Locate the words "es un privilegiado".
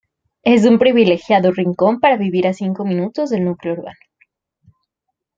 0.41-1.51